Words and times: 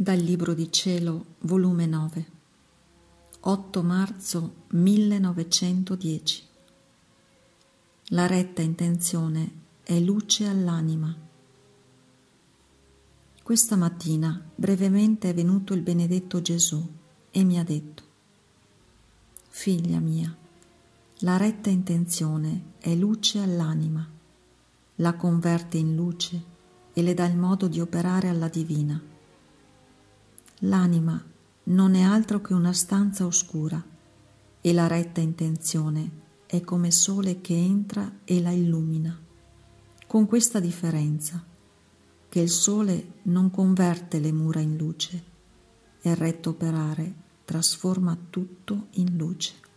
Dal 0.00 0.20
Libro 0.20 0.54
di 0.54 0.70
Cielo, 0.70 1.24
volume 1.40 1.84
9, 1.84 2.26
8 3.40 3.82
marzo 3.82 4.54
1910. 4.68 6.42
La 8.10 8.28
retta 8.28 8.62
intenzione 8.62 9.50
è 9.82 9.98
luce 9.98 10.46
all'anima. 10.46 11.12
Questa 13.42 13.74
mattina 13.74 14.40
brevemente 14.54 15.30
è 15.30 15.34
venuto 15.34 15.74
il 15.74 15.82
benedetto 15.82 16.40
Gesù 16.40 16.80
e 17.32 17.42
mi 17.42 17.58
ha 17.58 17.64
detto, 17.64 18.02
Figlia 19.48 19.98
mia, 19.98 20.32
la 21.22 21.36
retta 21.36 21.70
intenzione 21.70 22.74
è 22.78 22.94
luce 22.94 23.40
all'anima, 23.40 24.08
la 24.94 25.14
converte 25.14 25.76
in 25.76 25.96
luce 25.96 26.40
e 26.92 27.02
le 27.02 27.14
dà 27.14 27.26
il 27.26 27.36
modo 27.36 27.66
di 27.66 27.80
operare 27.80 28.28
alla 28.28 28.48
divina 28.48 29.16
L'anima 30.62 31.22
non 31.64 31.94
è 31.94 32.02
altro 32.02 32.40
che 32.40 32.52
una 32.52 32.72
stanza 32.72 33.24
oscura 33.24 33.80
e 34.60 34.72
la 34.72 34.88
retta 34.88 35.20
intenzione 35.20 36.10
è 36.46 36.62
come 36.62 36.90
sole 36.90 37.40
che 37.40 37.54
entra 37.54 38.20
e 38.24 38.40
la 38.40 38.50
illumina. 38.50 39.16
Con 40.04 40.26
questa 40.26 40.58
differenza, 40.58 41.44
che 42.28 42.40
il 42.40 42.48
sole 42.48 43.20
non 43.24 43.50
converte 43.50 44.18
le 44.18 44.32
mura 44.32 44.58
in 44.58 44.76
luce 44.76 45.24
e 46.00 46.10
il 46.10 46.16
retto 46.16 46.50
operare 46.50 47.14
trasforma 47.44 48.18
tutto 48.28 48.88
in 48.92 49.16
luce. 49.16 49.67